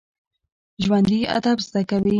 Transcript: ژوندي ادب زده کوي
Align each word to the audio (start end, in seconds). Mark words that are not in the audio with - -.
ژوندي 0.83 1.19
ادب 1.37 1.57
زده 1.65 1.81
کوي 1.89 2.09